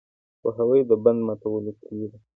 پوهاوی 0.41 0.81
د 0.89 0.91
بند 1.03 1.19
ماتولو 1.27 1.71
کلي 1.85 2.07
ده. 2.11 2.17